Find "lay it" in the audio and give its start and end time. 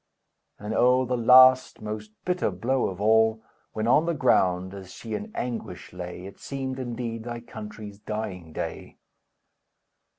5.93-6.39